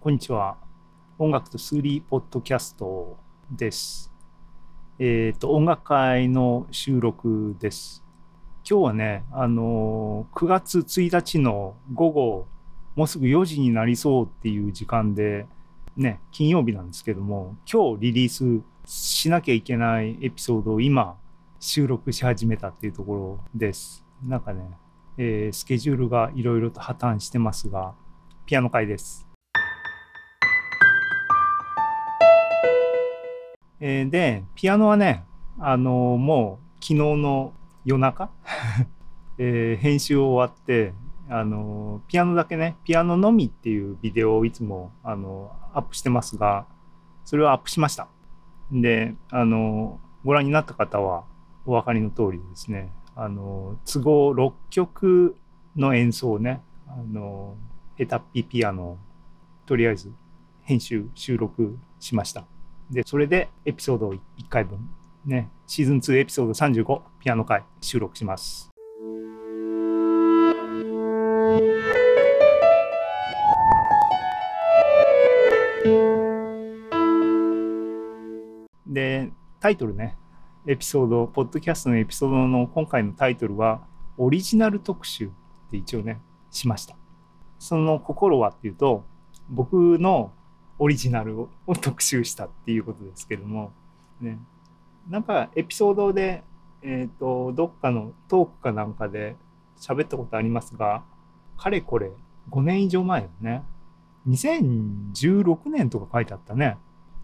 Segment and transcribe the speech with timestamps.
[0.00, 0.56] こんにちは。
[1.18, 3.18] 音楽と数理ポッドキャスト
[3.50, 4.12] です。
[5.00, 8.04] えっ、と、音楽会の収録です。
[8.64, 12.46] 今日はね、あのー9月1日の午後、
[12.94, 15.48] もうすぐ4時になりそうっていう時間で、
[15.96, 21.16] ね、金曜日なんですけども、今日リリースしなきゃいけないエピソードを今、
[21.58, 24.04] 収録し始めたっていうところです。
[24.24, 24.70] なんかね、
[25.16, 27.94] えースケジュールがいろいろと破綻してますが、
[28.46, 29.27] ピアノ会です。
[33.80, 35.24] えで、ピアノはね、
[35.58, 37.52] あのーもう昨日の
[37.84, 38.30] 夜中、
[39.38, 40.94] えー編集終わって、
[41.28, 46.66] あのピアノだけね、ピアノのみっていうビデオをいつも、あのアップしてますが、
[47.24, 48.08] それをアップしました。
[48.72, 51.24] で、あのご覧になった方は
[51.64, 55.36] お分かりの通りですね、あの都合6曲
[55.76, 57.68] の演奏をね、あのー
[57.98, 58.98] ヘタッピピアノを
[59.66, 60.12] とりあえず
[60.62, 62.44] 編集、収録しました。
[62.90, 64.78] で、それでエピソード1回分、
[65.26, 68.70] ね、シーズン2エピソード35、ピアノ回収録します。
[78.86, 80.16] で、タイトルね、
[80.66, 83.82] エピソード、ポッドキャストのエピソードの今回のタイトルは、
[84.16, 85.30] オリジナル特集っ
[85.70, 86.96] て一応ね、しました。
[87.58, 89.04] その心はっていうと、
[89.50, 90.32] 僕の
[90.78, 91.48] オリジナルを
[91.80, 93.72] 特集したっていうことですけども、
[94.20, 94.38] ね、
[95.08, 96.44] なんかエピソードで、
[96.82, 99.36] えっ、と、どっかのトークかなんかで
[99.80, 101.02] 喋ったことありますが、
[101.56, 102.12] かれこれ
[102.50, 103.62] 5年以上前だね。
[104.28, 106.76] 2016年とか書いてあったね。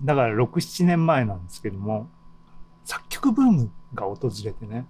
[0.03, 2.09] だから6、7年前なんですけども、
[2.85, 4.87] 作曲ブームが訪れてね、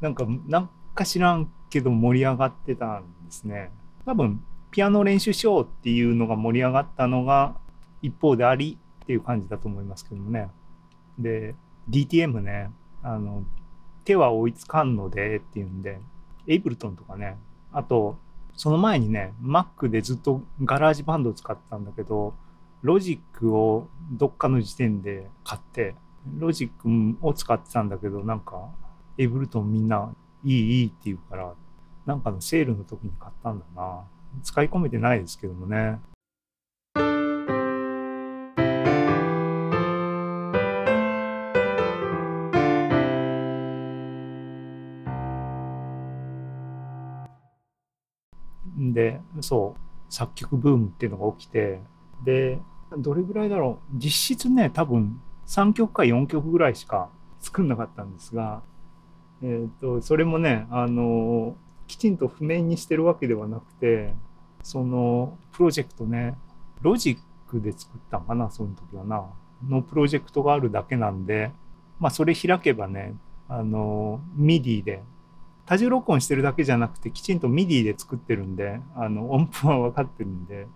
[0.00, 3.72] なんか、なんか知らんけど盛り上がってたんですね。
[4.04, 7.56] 多分、ピアノ練習しようっていうのが盛り上がったのが
[8.02, 10.50] 一方でありっていう感じだと思いますけどもね。
[11.18, 11.54] で、
[11.90, 12.70] DTM ね、
[13.02, 13.44] あの、
[14.04, 16.00] 手は追いつかんのでっていうんで、
[16.46, 17.36] エイブルトンとかね、
[17.72, 18.18] あと、
[18.54, 22.34] その前にね、Mac でずっと GarageBand を使ってたんだけど、
[22.82, 25.94] ロジックをどっかの時点で買って、
[26.38, 28.70] ロジックを使ってたんだけど、なんか、
[29.18, 30.12] Ableton みんな
[30.44, 31.54] いいいいって言うから、
[32.06, 34.04] なんかのセールの時に買ったんだな。
[34.42, 35.98] 使い込めてないですけどもね。
[49.42, 49.80] そう、
[50.12, 51.80] 作曲ブームっていうのが起きて、
[52.24, 52.58] で、
[52.96, 53.98] どれぐらいだろう。
[53.98, 57.08] 実質ね、多分3曲か4曲ぐらいしか
[57.40, 58.62] 作んなかったんですが、
[59.42, 64.14] えっ、と、それもね、あの、きちんと譜面にしてるわけではなくて、
[64.62, 66.36] そのプロジェクトね、
[66.82, 67.18] ロジッ
[67.48, 69.24] クで作ったのかな、その時はな、
[69.68, 71.52] のプロジェクトがあるだけなんで、
[71.98, 73.14] まあそれ開けばね、
[73.48, 75.02] あの、 MIDI で、
[75.66, 80.66] 多重録音してるだけじゃなくて、きちんと MIDI で作ってるんで、あの、音符は分かってるんで、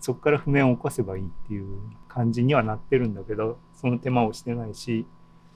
[0.00, 5.06] そこから譜面を起こせばいいっていう感じにはなってるんだけど、その手間をしてないし、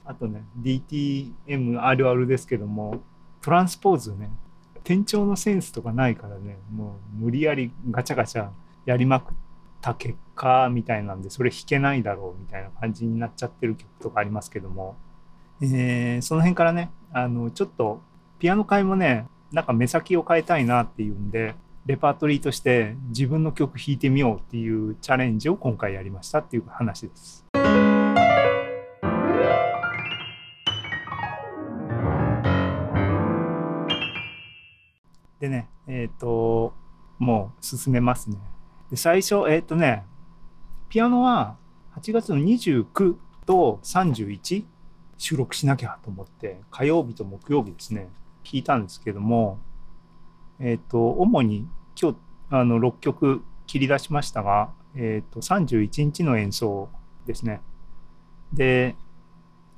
[0.04, 3.00] あとね、DTM あるあるですけども、
[3.42, 4.30] トランスポーズね、
[4.84, 8.50] 転調のセンスとかないからね、もう無理やりガチャガチャ
[8.84, 9.34] やりまくっ
[9.80, 14.96] た結果みたいなんで、それ弾けないだろうみたいな感じになっちゃってる曲とかありますけども、
[15.60, 18.00] えーその辺からね、あの、ちょっと
[18.38, 21.54] ピアノ界もね、なんか目先を変えたいなっていうんで、
[21.86, 27.46] レパートリーとして自分の曲弾いてみようっていうチャレンジを今回やりましたっていう話です。
[35.40, 36.74] でね、えっ、と、
[37.18, 38.36] もう進めますね。
[38.90, 40.04] で最初、えっ、とね、
[40.90, 41.56] ピアノは
[41.98, 43.16] 8月の29
[43.46, 44.64] と31
[45.16, 48.08] 収録しなきゃと思って、火曜日と木曜日ですね、
[48.52, 49.58] 弾いたんですけども、
[50.58, 51.68] えっ、と、主に
[52.00, 52.18] 今日、
[52.50, 56.88] あの、6曲切り出しましたが、えっ、と、31日の演奏
[57.26, 57.60] ですね。
[58.52, 58.94] で、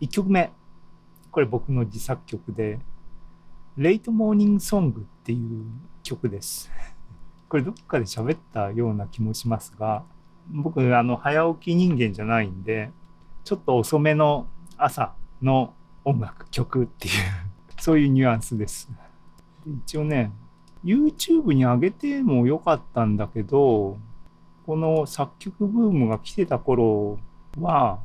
[0.01, 0.53] 1曲目、
[1.31, 2.79] これ僕の自作曲で、
[3.77, 5.65] レイトモーニングソングっていう
[6.03, 6.71] 曲です。
[7.49, 10.05] これどっかで喋ったような気もしますが、
[10.51, 12.91] 僕、あの、早起き人間じゃないんで、
[13.45, 15.75] ちょっと遅めの朝の
[16.05, 17.15] 音楽、曲っていう、
[17.79, 18.91] そういうニュアンスです。
[19.87, 20.33] 一応ね、
[20.85, 23.99] YouTube に上げてもよかったんだけど、
[24.67, 27.19] この作曲ブームが来てた頃
[27.59, 28.01] は、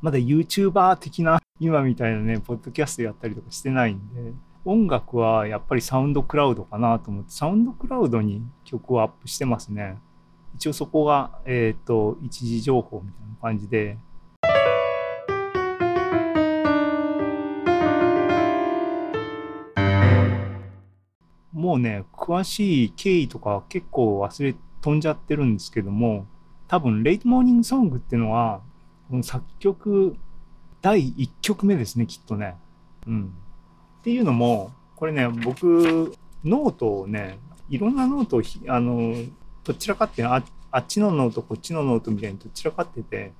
[0.00, 4.32] まだ YouTuber 的な、今みたいなね、ポッドキャストやったりとかしてないんで、
[4.64, 9.96] 音楽はやっぱり SoundCloud かなと思って、 SoundCloud に曲をアップしてますね。
[10.56, 13.98] 一応そこが、えっ、と、一次情報みたいな感じで、
[21.66, 26.24] もうね、詳しい経緯とか結構忘れ、飛んじゃってるんですけども、
[26.68, 28.60] 多分、 Late Morning Song っていうのは、
[29.10, 30.16] この作曲
[30.80, 32.54] 第1曲目ですね、きっとね。
[33.08, 33.34] うん。
[33.98, 36.14] っていうのも、これね、僕、
[36.44, 38.42] ノートをね、いろんなノートを
[38.72, 39.16] あの、
[39.64, 43.32] とっちらかってあ、あっちのノート、こっちのノートみたいにとっちらかってて、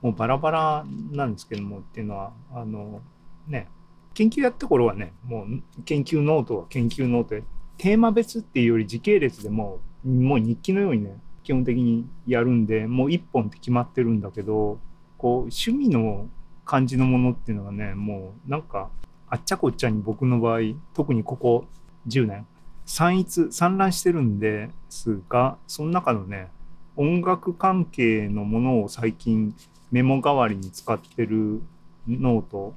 [0.00, 3.00] もうバラバラなんですけどもっていうのは、あの、
[3.48, 3.66] ね、
[4.14, 7.42] 研究やった頃はね、もう研究ノートは研究ノートで、
[7.78, 14.78] テーマ別っていうより時系列でももう日記のようにね、基本的にやるんで、もう一本って決まってるんだけど、
[15.16, 16.26] こう、趣味の
[16.64, 18.90] 感じのものっていうのがね、もうなんか、
[19.28, 20.60] あっちゃこっちゃに僕の場合、
[20.94, 21.64] 特にここ
[22.08, 22.46] 10年、
[22.84, 26.48] 散逸、散乱してるんですが、その中のね、
[26.96, 29.54] 音楽関係のものを最近
[29.90, 31.62] メモ代わりに使ってる
[32.08, 32.74] ノート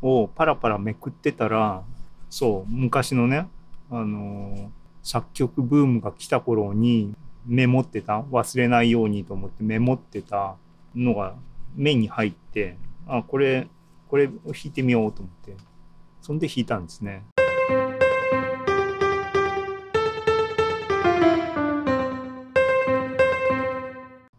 [0.00, 1.82] をパラパラめくってたら、
[2.30, 3.48] そう、昔のね、
[3.90, 4.70] あの、
[5.02, 7.14] 作曲ブームが来た頃に
[7.46, 10.56] メモってた、忘れないようにと思ってメモってた
[10.94, 11.34] のが
[11.74, 12.76] 目に入って、
[13.06, 13.68] あ、これ、
[14.08, 15.56] これを弾いてみようと思って、
[16.20, 17.24] そんで弾いたんですね。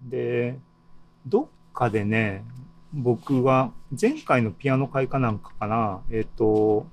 [0.03, 0.59] で、
[1.25, 2.43] どっかでね、
[2.93, 6.85] 僕は前回のピアノ会かなんかかな、えっ、と、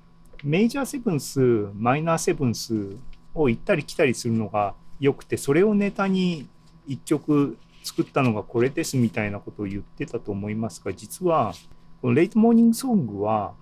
[0.47, 1.41] メイジャーセブンス、
[1.75, 2.97] マイナーセブンス
[3.35, 6.47] を行ったり来たりするのが良くて、それをネタに
[6.87, 11.53] 一曲作ったのがこれですみたいなことを言ってたと思いますが、実は、
[12.01, 13.55] このレイトモーニングソングは、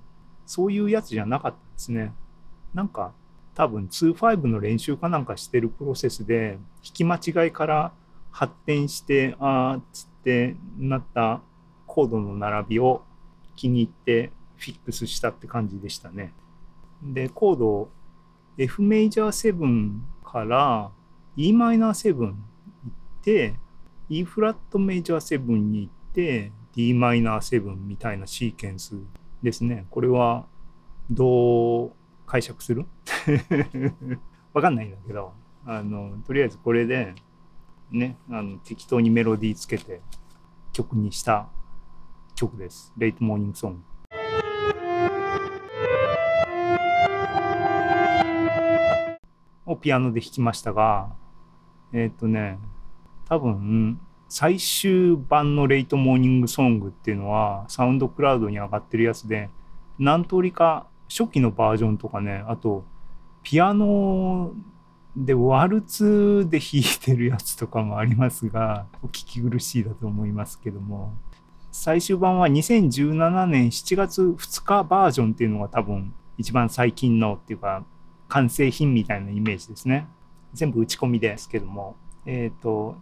[0.44, 2.12] そういうやつじゃなかったんですね。
[2.74, 3.14] なんか、
[3.54, 7.92] 多分2-5の練習かなんかしてるプロセスで、弾き間違いから
[8.30, 11.40] 発展して、あーっつってなった
[11.86, 13.00] コードの並びを
[13.56, 16.34] 気に入ってフィックスしたって感じでしたね。
[17.04, 17.90] で、コード
[18.56, 20.90] F メイジャー7から
[21.36, 22.34] e マイナー7行っ
[23.22, 23.54] て、
[24.08, 28.96] E フラットメジャー7に行って d マイナー7みたいなシーケンス
[29.42, 29.86] ですね。
[29.90, 30.46] これは
[31.10, 31.92] どう
[32.26, 32.86] 解釈する？
[34.52, 35.32] わかんないんだけど、
[35.66, 37.14] あの、とりあえずこれで
[37.90, 40.00] ね、あの適当にメロディーつけて
[40.72, 41.48] 曲にした
[42.34, 42.92] 曲です。
[42.96, 43.80] Late Morning Song。
[49.74, 51.10] をピアノで弾きましたが、
[51.92, 52.58] えっ、ー、とね、
[53.28, 59.50] 多分、最終版の Late Morning Song っていうのは、 SoundCloud に上がってるやつで、
[59.98, 62.84] 何通りか初期のバージョンとかね、あと、
[63.42, 64.52] ピアノ
[65.16, 71.14] でワルツで弾いてるやつとかもありますが、お聞き苦しいだと思いますけども、
[71.70, 77.84] 最終版は2017年7月2日バージョンっていうのが多分一番最近のっていうか、
[78.28, 80.06] 完成品みたいなイメージですね。
[80.52, 82.96] 全部打ち込みですけども、えっ、ー、と、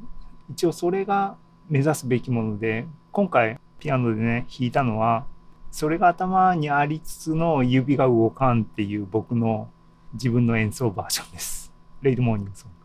[0.50, 1.36] 一応それが
[1.68, 5.26] 目指すべきもので、今回ピアノでね、弾いたのは、
[5.70, 9.70] それが頭にありつつの指が動かんっていう僕の
[10.14, 11.72] 自分の演奏バージョンです。
[12.02, 12.81] レイドモーニングソング。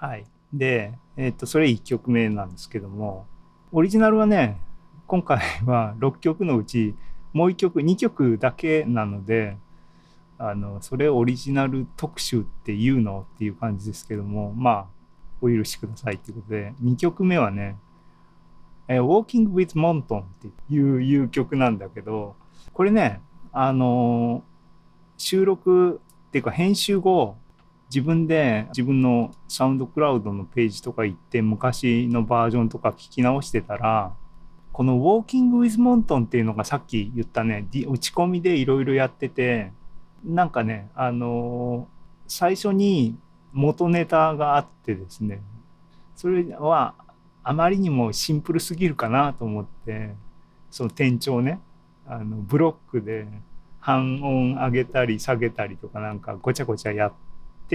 [0.00, 0.24] はい。
[0.52, 3.26] で、えっ、と、それ1曲目なんですけども、
[3.72, 4.60] オリジナルはね、
[5.08, 6.94] 今回は 6曲のうち、
[7.32, 9.56] もう1曲、2曲だけなので、
[10.38, 14.86] あの、それオリジナル特集っていうのっていう感じですけども、まあ、
[15.40, 17.76] お許しくださいっていうことで、2曲目はね、
[18.86, 22.36] え Walking with Monton っていういう曲なんだけど、
[22.72, 23.20] これね、
[23.52, 24.44] あの
[25.16, 27.36] 収録っていうか編集後、
[27.90, 34.14] 自分で自分のサウンドクラウドのページとか行って昔のバージョンとか聞き直してたら、
[34.72, 39.72] この Walking with Monton っていうのがさっき言ったね、打ち込みでいろいろやってて、
[40.24, 41.88] なんかね、あの
[42.26, 43.16] 最初に
[43.52, 45.40] 元ネタがあってですね、
[46.14, 46.94] それは
[47.42, 50.14] あまりにもシンプルすぎるかなと思って、
[50.70, 51.60] その転調ね、
[52.06, 53.26] あのブロックで
[53.80, 57.16] 半音上げたり下げたりとかなんかごちゃごちゃやって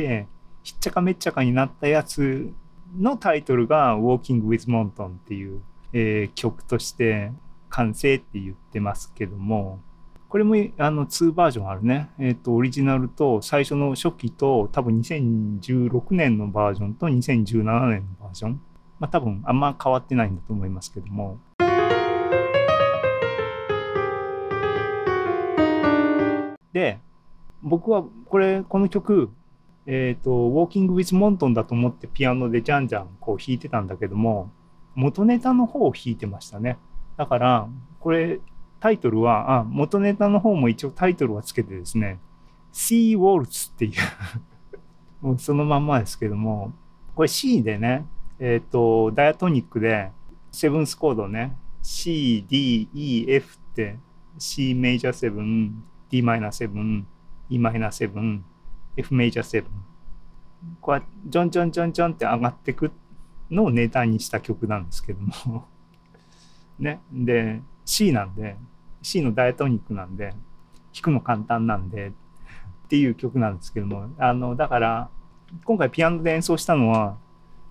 [0.02, 2.52] ひっちゃかめっちゃかになったやつ
[2.98, 5.62] のタイトルが「Walking with Monton」っていう、
[5.94, 7.32] えー、曲として
[7.70, 9.80] 完成って言ってますけども
[10.34, 12.10] これもあの2バージョンあるね。
[12.18, 18.60] えっ、ー、とオリジナルと最初の初期と多分2016年のバージョンと2017年のバージョン。
[19.00, 21.38] まあ多分あんま変わってないんだと思いますけども。
[26.74, 26.98] で、
[27.62, 29.30] 僕はこれ、この曲、
[29.86, 34.52] えっ、ー、と、Walking with Monton だと思ってピアノでじゃんじゃんこう弾いてたんだけども、
[34.96, 36.78] 元ネタの方を弾いてましたね。
[37.18, 37.68] だから、
[38.00, 38.40] これ、
[38.80, 42.20] タイトルは、あ、元ネタの方も一応タイトルはつけてですね、
[42.74, 43.94] Sea Waltz っていう
[45.26, 46.74] もうそのまんまですけども、
[47.16, 48.06] これ C でね、
[48.40, 50.12] えっ、ー、と、ダイアトニックで、
[50.52, 53.98] セブンスコードね、C、D、E、F って、
[54.38, 55.72] C メジャー7、
[56.10, 57.04] d マイナー7、
[57.50, 58.42] e マイナー7、
[58.96, 59.66] f メジャー7。
[60.82, 62.92] こうやってジョンジョンジョンジョンって上がってく
[63.52, 65.68] のをネタにした曲なんですけども
[66.80, 67.02] ね。
[67.12, 68.58] で、C なんで、
[69.02, 70.30] C のダイアトニックなんで、
[70.94, 72.12] 弾くの簡単なんで、っ
[72.88, 75.10] ていう曲なんですけども、あの、だから、
[75.66, 77.18] 今回ピアノで演奏したのは、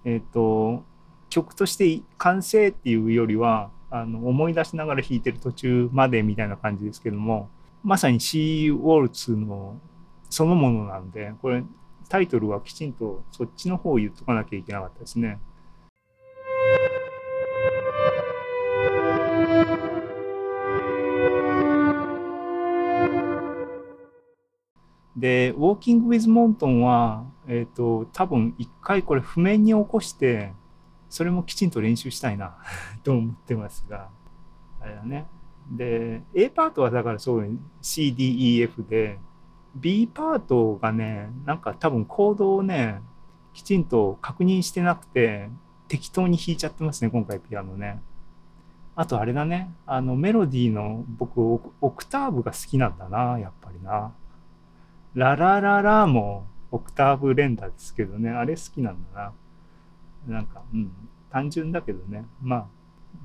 [0.04, 0.84] えっ、ー、と、
[1.28, 7.48] 曲として完成っていうよりは、あの、思い出しながら弾いてる途中までみたいな感じですけども、
[7.82, 9.80] まさにシー・ウォルツの
[10.32, 11.62] そのものなんで、これ
[12.08, 15.38] タイトルはきちんとそっちの方を言っとかなきゃいけなかったですね。
[25.14, 30.54] で、ウォーキング・ウィズ・モントンは、えっ、ー、と、多分一回これ譜面に起こして、
[31.10, 32.56] それもきちんと練習したいな
[33.04, 34.08] と思ってますが、
[34.80, 35.26] あれだね。
[35.70, 39.18] で A パートはだからそう CDEF で
[39.76, 43.00] B パートがねなんか多分コードをね
[43.54, 45.48] きちんと確認してなくて
[45.88, 48.00] 適当に弾いちゃってますね今回ピアノね
[48.94, 54.12] あとあれだねあのメロディーの僕オクターブが好きなんだなやっぱりな
[55.14, 59.32] ララララもオクターブ連打ですけどねあれ好きなんだ
[60.28, 60.92] ななんかうん
[61.30, 62.66] 単純だけどねまあ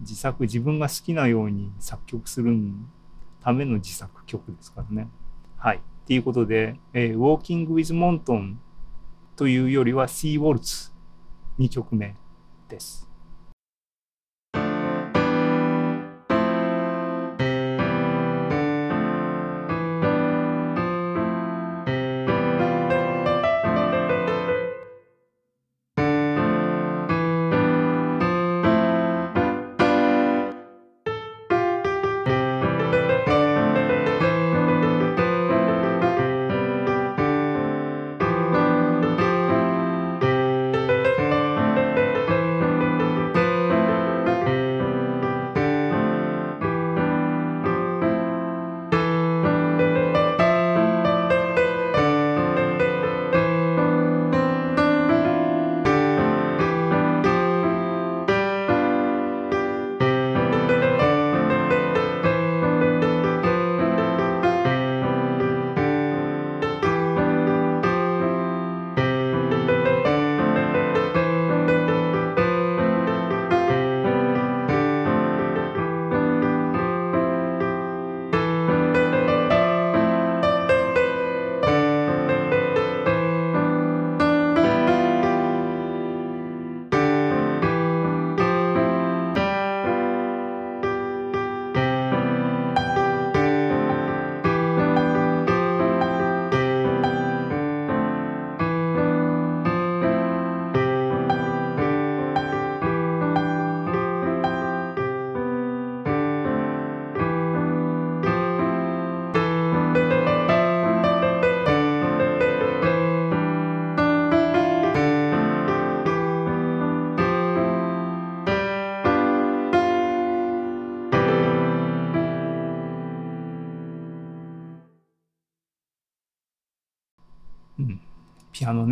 [0.02, 2.56] 自作自分が好きなように作曲する
[3.42, 5.10] ための自作曲ですからね。
[5.58, 5.82] はい。
[6.08, 8.60] ていうことで、えー、ウォーキング・ウィズ・モントン
[9.36, 10.92] というよりは、シー・ウォルツ
[11.60, 12.16] 2曲目
[12.70, 13.07] です。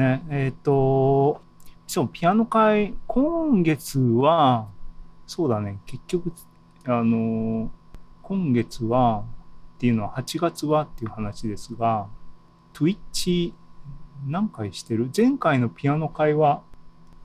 [0.05, 0.23] ね。
[0.29, 1.41] えっ、と、
[1.87, 4.67] そう、ピアノ会、今月は、
[5.27, 6.31] そうだね、結局、
[6.85, 7.71] あの、
[8.21, 9.23] 今月は、
[9.75, 12.07] っていうのは8月はっていう話ですが、
[12.73, 13.53] Twitch
[14.25, 15.09] 何回してる？
[15.15, 16.61] 前回のピアノ会は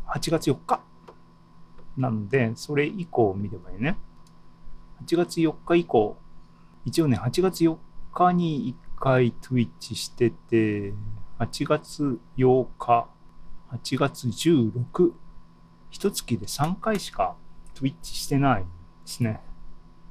[0.09, 0.81] 8月4日
[1.97, 3.97] なので、それ以降見ればいいね。
[5.07, 6.17] 8月4日以降、
[6.85, 7.77] 一応ね、8月4
[8.13, 10.93] 日に1回 Twitch してて、
[11.41, 13.09] 8月8日、
[13.73, 15.11] 8月16、
[15.89, 17.35] 一月で3回しか
[17.75, 18.67] Twitch してないで
[19.07, 19.41] すね。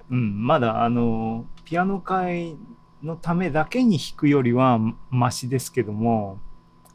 [0.09, 2.57] うん、まだあの、ピアノ会
[3.03, 4.79] のためだけに弾くよりは
[5.11, 6.39] マシですけども、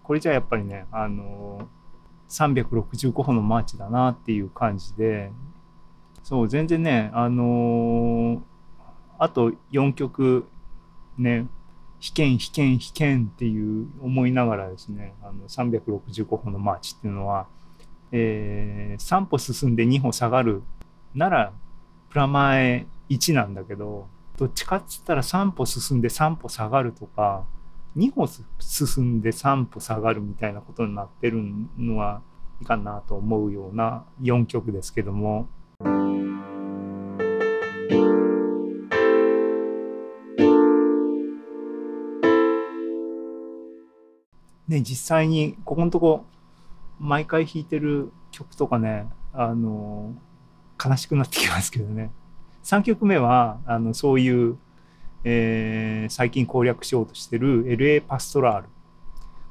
[0.03, 1.69] これじゃやっぱりね、あの、
[2.29, 5.31] 365歩のマーチだなっていう感じで、
[6.25, 8.41] そう、全然ね、あのー、
[9.17, 10.49] あと4曲
[11.19, 11.47] ね、
[12.05, 17.47] 弾けん弾けん弾けんっていう思いながらですね、あの365歩のマーチっていうのは、
[18.13, 20.63] えー、3歩進んで2歩下がる
[21.15, 21.53] なら、
[22.11, 27.47] プラマイ1なんだけど、どっちかっつったら3歩進んで3歩下がるとか、
[27.97, 31.39] 2歩進んで3歩下がるみたいなことになってる
[31.79, 32.21] のは
[32.61, 35.49] いかなと思うような4曲ですけども。
[44.75, 46.25] ね、実際にここのとこ
[46.99, 50.15] 毎回弾いてる曲とかね、あの、
[50.85, 52.11] 悲しくなってきますけどね。
[52.65, 54.57] 3曲目は、あの、そういう、
[55.25, 58.69] えー、最近攻略しようとしてる LA パストラール。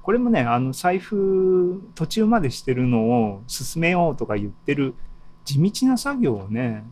[0.02, 4.96] これもね、あの、財布途中までしてるのを進めようとか言ってる
[5.46, 6.84] 地道な作業をね、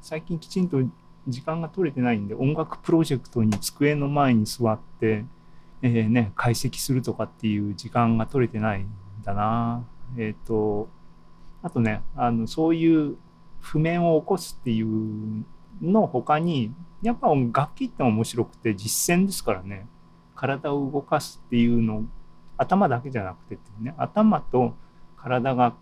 [0.00, 0.78] 最近きちんと
[1.26, 5.24] 時間が取れてないんで、音楽プロジェクトに机の前に座って、
[5.82, 8.88] えー、ね、解析するとかっていう時間が取れてないん
[9.24, 9.84] だな。
[10.16, 10.88] えっ、ー、と、
[11.62, 13.16] あとね、あの、そういう
[13.60, 15.44] 譜面を起こすっていう
[15.82, 19.86] の他に、やっぱ楽器って面白くて実践ですからね。
[20.34, 22.04] 体を動かすっていうの、
[22.56, 24.74] 頭だけじゃなくてっていうね、頭と
[25.16, 25.74] 体が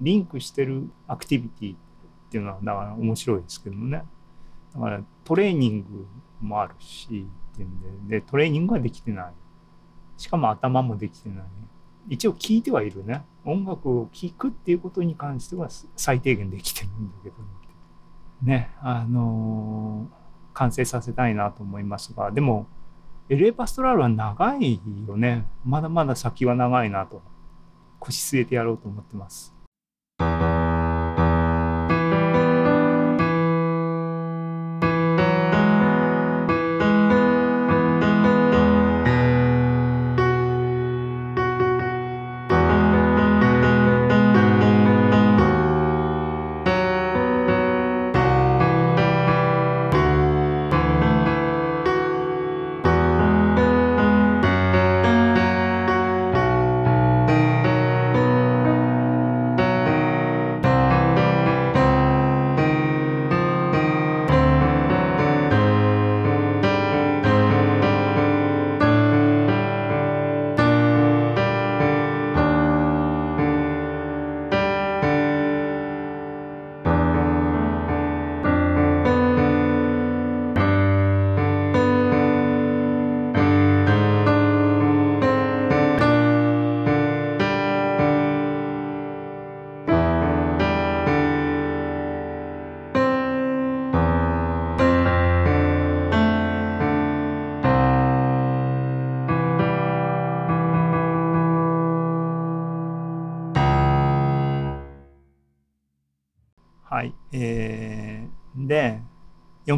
[0.00, 1.78] リンクしてるアクティビティっ
[2.30, 4.02] ていうのは、だから面白いですけどもね。
[4.74, 6.06] だからトレーニング
[6.40, 9.32] もあるし、ってんで、で、トレーニングはできてない。
[10.16, 11.44] しかも頭もできてない。
[12.08, 13.24] 一応聞いてはいるね。
[13.44, 17.36] 音楽を聴くっていうことに関しては最低限できてるんだけど
[18.42, 22.66] ね、あのー、完成させたいなと思いますが、でも、
[23.28, 25.46] エレパストラルは長いよね。
[25.64, 27.22] まだまだ先は長いなと。
[28.00, 29.54] 腰据えてやろうと思ってます。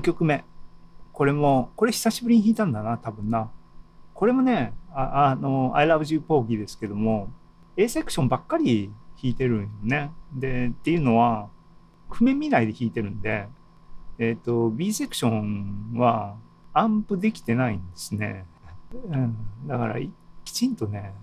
[0.02, 0.44] 曲目。
[1.12, 3.50] これも、これ久しぶりに弾いたんだな、多分な。
[4.14, 7.30] これもね、ああの、I Love You Porgy ですけども、
[7.76, 10.12] A セクションばっかり弾いてるんよね。
[10.34, 11.48] で、っていうのは、
[12.10, 13.48] 譜面見ないで弾いてるんで、
[14.18, 16.36] えっ、ー、と、B セクションは
[16.72, 18.46] アンプできてないんですね。
[18.92, 19.36] うん、
[19.66, 19.96] だから、
[20.44, 21.14] きちんとね、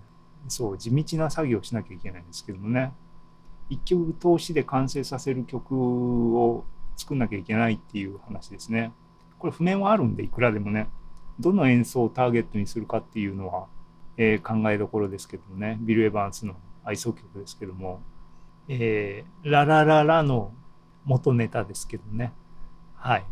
[0.48, 2.92] そう、地道な作業しなきゃいけないんですけどもね。
[3.68, 6.64] 一曲通しで完成させる曲を
[7.00, 8.92] 作んなきゃいけないっていう話ですね。
[9.38, 10.88] これ譜面はあるんでいくらでもね、
[11.38, 13.66] どの演奏をターゲットにするかっていうのは、
[14.16, 18.02] えー、考えどころですけどもね、ビル・エヴァンスの愛想曲ですけども、
[18.68, 20.52] えー、ララララの
[21.04, 22.32] 元ネタですけどね。
[22.94, 23.24] はい。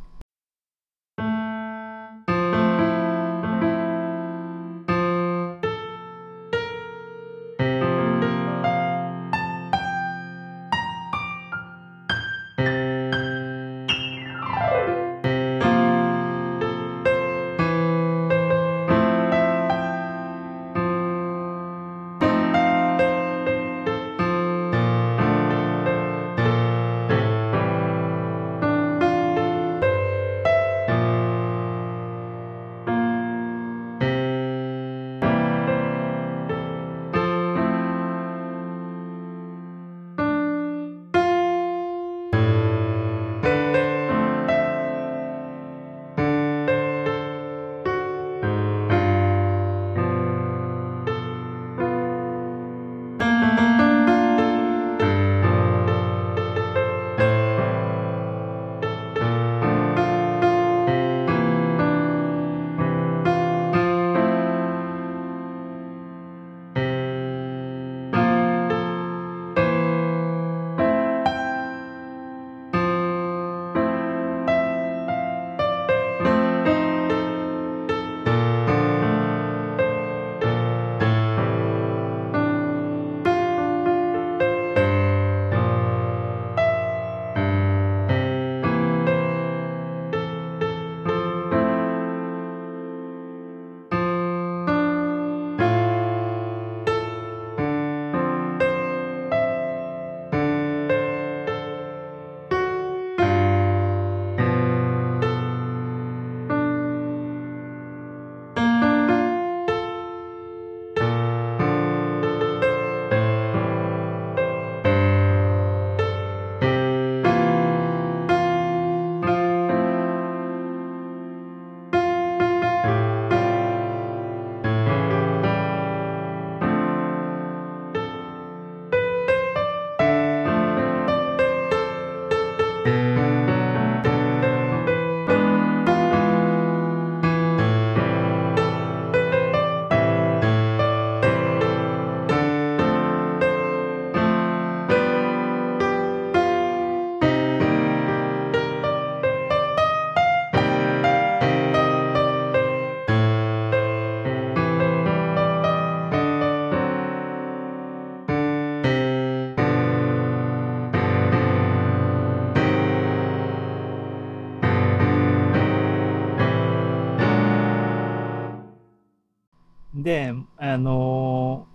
[169.95, 171.67] であの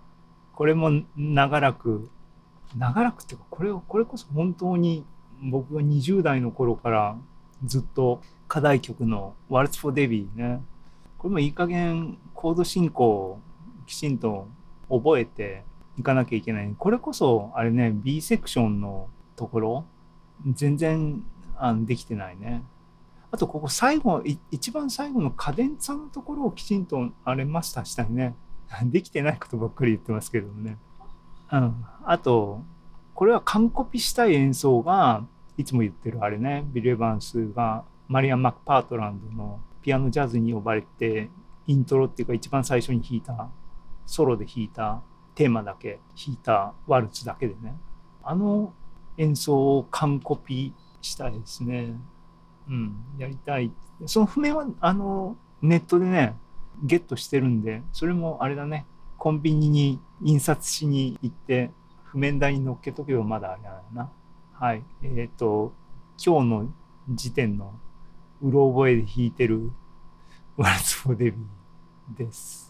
[0.54, 2.08] これも長らく
[2.76, 5.04] 長らくっていうかこれこれこそ本当に
[5.42, 7.16] 僕が20代の頃から
[7.64, 10.62] ずっと課題曲の「Waltz for Debbie ね」
[11.18, 13.40] これもいい加減コード進行を
[13.86, 14.46] きちんと
[14.88, 15.64] 覚えて
[15.98, 16.74] いかなきゃいけない。
[16.78, 19.84] これこそあれね B セクションのところ
[20.52, 21.22] 全然
[21.56, 22.62] あのできてないね。
[23.34, 28.36] あとここ最後一番最後のカデンツァのところをきちんとあれマスターしたいね。
[28.84, 30.78] できてないことばっかり言ってますけどもね。
[31.50, 31.84] うん。
[32.04, 32.62] あと
[33.12, 36.64] これは完コピしたい演奏がいつも言ってるあれね。
[36.68, 41.28] ビル・エヴァンスがマリアン・マックパートランドのピアノジャズに呼ばれて
[41.66, 43.48] イントロっていうか一番最初に弾いた
[44.06, 45.02] ソロで弾いた
[45.34, 47.74] テーマだけ弾いたワルツだけでね。
[48.22, 48.72] あの
[49.16, 51.96] 演奏を完コピしたいですね。
[52.68, 53.70] うん、やりたい。
[54.06, 56.36] その譜面はあのネットでね
[56.82, 58.86] ゲットしてるんでそれもあれだね
[59.18, 61.70] コンビニに印刷しに行って
[62.04, 64.10] 譜面台に乗っけとけばまだあれだな。
[64.52, 64.82] はい。
[65.02, 65.72] えっ、ー、と
[66.24, 66.72] 今日の
[67.10, 67.74] 時点の
[68.42, 69.72] うろ覚えで弾いてる
[70.56, 72.63] ワルツ・フォ・デビーです。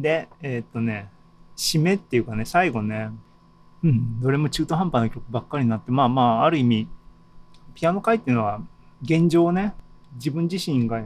[0.00, 1.10] で、えー、っとね、
[1.56, 3.10] 締めっていうかね、最後ね、
[3.82, 6.88] うん、どれも中途半端な曲ばっかりになって、まあまあ、ある意味、
[7.74, 8.60] ピアノ界っていうのは
[9.02, 9.74] 現状をね、
[10.14, 11.02] 自分自身が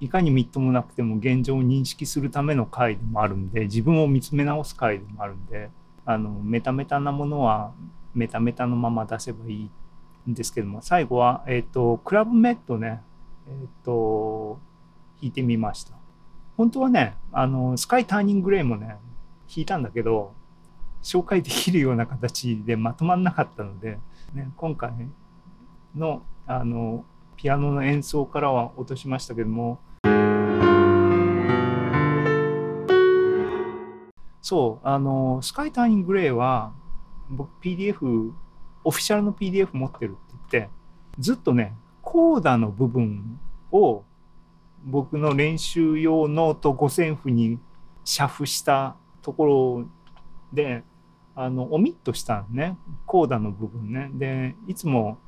[0.00, 5.70] いかにみっともなくても現状を認識するための回でもあるんで、自分を見つめ直す回でもあるんで、
[6.04, 7.72] あの、メタメタなものは
[8.14, 9.70] メタメタのまま出せばいい
[10.30, 13.02] んですけども、最後は、えっ、ー、と、クラブメットね、
[13.48, 14.58] えっ、ー、と、
[15.20, 15.97] 弾いてみました。
[16.58, 18.98] 本当はね、あの、スカイターニングレイもね、弾
[19.58, 20.34] いたんだけど、
[21.04, 24.00] 紹介できるような形でまとまんなかったので、
[24.34, 24.90] ね、今回
[25.94, 27.04] の、あの、
[27.36, 29.78] ピアノの演奏からは落としましたけども、
[34.42, 36.72] そう、あの、スカイターニングレイは、
[37.30, 38.32] 僕 PDF、
[38.82, 40.14] オフィシャルの PDF 持ってるっ
[40.48, 40.70] て言って、
[41.20, 43.38] ずっとね、コーダの部分
[43.70, 44.02] を
[44.84, 47.58] 僕の練習用ノート五線譜に
[48.04, 49.86] 写譜したところ
[50.52, 50.82] で
[51.34, 52.76] あのオミットしたんね。
[53.06, 54.10] コーダの部分ね。
[54.14, 55.18] でいつも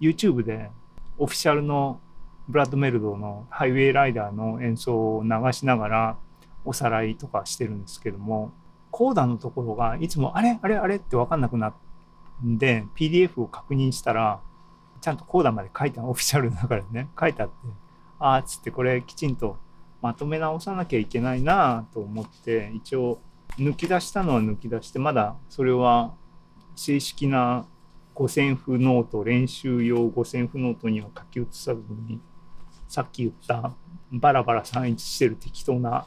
[0.00, 0.70] YouTube で
[1.18, 2.00] オフィシャルの
[2.48, 6.18] Brad Mehldau の Highway Rider の演奏を流しながら
[6.64, 8.52] おさらいとかしてるんですけども
[8.90, 10.58] コーダのところがいつもあれ？
[10.62, 10.76] あれ？
[10.76, 10.96] あれ？
[10.96, 11.74] って分かんなくなっ
[12.58, 14.40] て PDF を確認したら
[15.00, 17.08] ちゃんとコーダまで書いてオフィシャルの中でね。
[17.18, 17.54] 書いてあって。
[18.20, 19.56] ああつってこれきちんと
[20.02, 23.18] まとめ直さなきゃいけないなと思って一応
[23.58, 26.14] 抜き出したのは抜き出してまだそれは
[26.76, 27.66] 正式な
[28.14, 32.20] 五線譜ノート練習用五線譜ノートには書き写さずに
[32.88, 33.72] さっき言った
[34.12, 36.06] バラバラ散逸してる適当な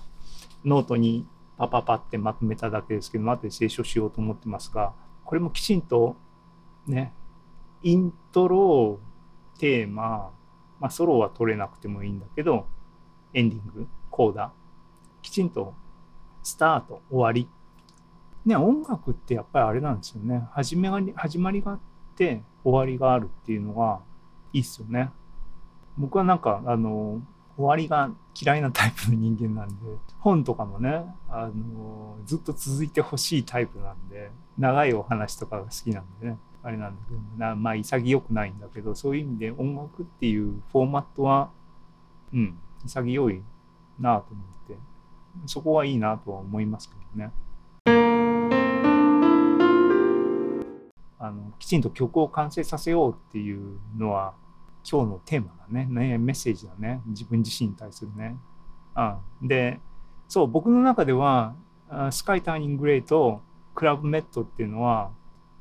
[0.64, 6.16] ノートにパパパってまとめただけですけど後で清書しようと思ってますがこれもきちんと
[6.88, 7.14] ね
[7.82, 9.00] イントロ
[9.58, 10.32] テーマ
[10.84, 12.68] まあ、ソロは取れなくてもいいんだけど
[13.34, 14.52] エンディングコーダ
[15.22, 15.74] きちんと
[16.44, 17.48] スタート終わり。
[18.46, 20.46] ね音楽ってやっぱりあれなんですよね。
[20.52, 21.80] 始めが始まりがあっ
[22.18, 24.02] て終わりがあるっていうのが
[24.52, 25.10] いいっすよね。
[25.98, 27.22] 僕はなんかあの
[27.56, 29.76] 終わりが嫌いなタイプの人間なんで
[30.20, 36.38] 本とかもねあのずっと続いてほしいタイプなんで長いお話とかが好きなんでね。
[36.64, 41.52] あれなんだけどなまあ潔くないんだけどそういう意味で音楽っていうフォーマットは
[42.34, 43.42] うん潔い
[44.00, 44.78] なあと思って
[45.46, 47.32] そこはいいなとは思いますけどね。
[51.20, 54.34] あのきちんと曲を完成させようっていうのは
[54.90, 58.38] 今日のテーマだねねメッセージだね自分自身に対するね。
[58.96, 59.80] あで
[60.28, 61.56] そう僕の中では
[62.12, 63.42] スカイターニンググレイと
[63.76, 65.12] クラブメットっていうのは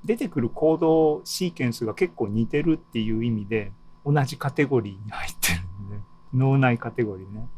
[0.04, 3.72] 出てくる行動シーケンスが結構似てるっていう意味で
[4.04, 5.96] 同じカテゴリーに入ってるんで
[6.34, 7.48] 脳内カテゴリーね。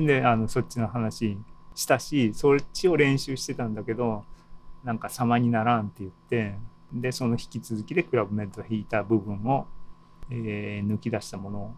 [0.00, 1.38] んであのそっちの話
[1.74, 4.24] したしそっちを練習してたんだけど
[4.82, 6.56] なんか様にならんって言って
[6.92, 9.66] でその引き続きでクラブメット弾いた部分を、
[10.30, 11.76] えー、抜き出したもの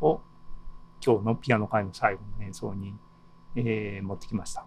[0.00, 0.20] を
[1.04, 2.94] 今日のピアノ会の最後の演奏に、
[3.54, 4.66] えー、持ってきました。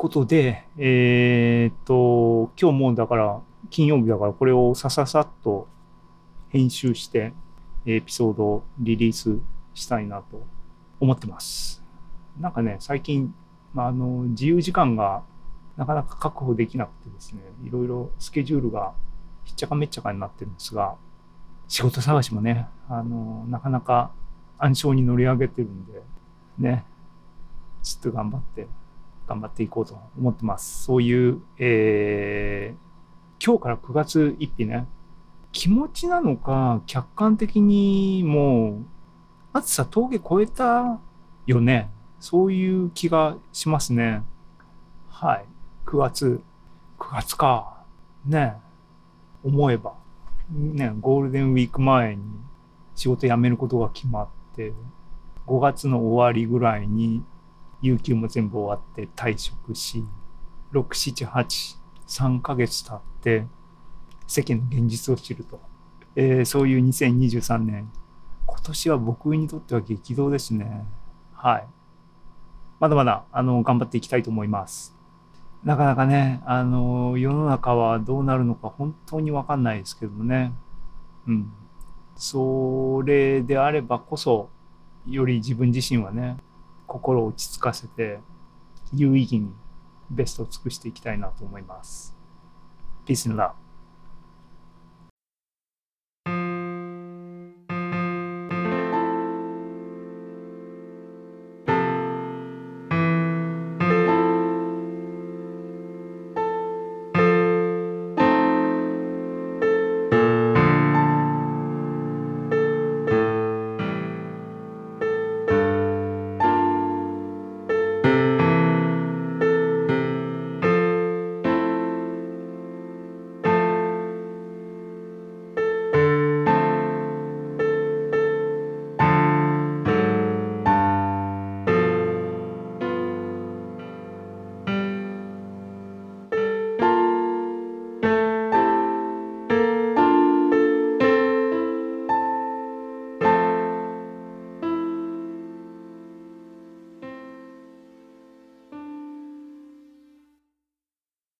[0.00, 5.68] ことで、えー、っと、今日もだから、金曜日だからこれをさささっと
[6.48, 7.34] 編集して、
[7.84, 9.38] エピソードをリリース
[9.74, 10.42] したいなと
[11.00, 11.84] 思ってます。
[12.40, 13.34] なんかね、最近、
[13.74, 15.22] まあ、あの、自由時間が
[15.76, 18.94] なかなか確保できなくてですね、いろいろスケジュールが
[19.44, 20.94] ひっちゃかめっちゃかになってるんですが、
[21.68, 24.12] 仕事探しもね、あの、なかなか
[24.56, 26.00] 暗礁に乗り上げてるんで、
[26.58, 26.86] ね、
[27.82, 28.66] ちょっと頑張って
[29.30, 30.82] 頑張っていこうと思ってます。
[30.82, 34.88] そういう、えー、今日から9月1日ね、
[35.52, 38.86] 気持ちなのか、客観的にもう、
[39.52, 40.98] 暑さ峠越えた
[41.46, 41.90] よね。
[42.18, 44.24] そういう気がしますね。
[45.08, 45.46] はい。
[45.86, 46.42] 9月。
[46.98, 47.84] 9月か。
[48.26, 48.56] ね。
[49.44, 49.94] 思えば。
[50.50, 52.24] ね、ゴールデンウィーク前に
[52.96, 54.72] 仕事辞めることが決まって、
[55.46, 57.22] 5月の終わりぐらいに
[57.82, 60.04] 有給も全部終わって退職し、
[60.72, 63.46] 6、7、8、3ヶ月経って
[64.26, 65.60] 世間の現実を知ると。
[66.16, 67.90] えー、そういう2023年。
[68.46, 70.84] 今年は僕にとっては激動ですね。
[71.34, 71.66] はい。
[72.80, 74.96] まだまだ、あの、頑張っていきたいと思います。
[75.64, 80.52] なかなかね、あの、世の中はどうなるのか本当にわかんないですけどね。
[81.26, 81.52] うん。
[82.16, 84.48] それであればこそ、
[85.06, 86.36] より自分自身はね、
[86.90, 88.18] 心を落ち着かせて
[88.92, 89.52] 有意義に
[90.10, 92.16] ベストを尽くしていきたいなと思います。
[93.06, 93.52] Peace and love.